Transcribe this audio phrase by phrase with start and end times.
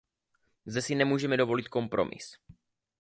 [0.65, 2.35] Zde si nemůžeme dovolit kompromis.